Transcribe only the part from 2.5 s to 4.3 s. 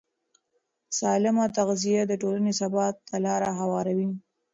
ثبات ته لاره هواروي.